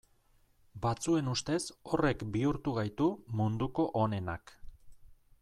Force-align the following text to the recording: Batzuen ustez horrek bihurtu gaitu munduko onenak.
Batzuen 0.85 1.29
ustez 1.33 1.59
horrek 1.91 2.25
bihurtu 2.37 2.75
gaitu 2.79 3.11
munduko 3.43 3.87
onenak. 4.03 4.57